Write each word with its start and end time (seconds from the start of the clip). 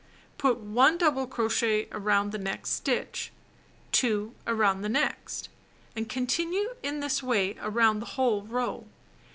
Put 0.39 0.57
1 0.57 0.97
double 0.97 1.27
crochet 1.27 1.87
around 1.91 2.31
the 2.31 2.39
next 2.39 2.71
stitch; 2.71 3.31
2 3.91 4.33
around 4.47 4.81
the 4.81 4.89
next— 4.89 5.47
and 5.95 6.09
continue 6.09 6.69
in 6.81 7.01
this 7.01 7.21
way 7.21 7.55
around 7.61 7.99
the 7.99 8.07
whole 8.17 8.41
row. 8.41 8.87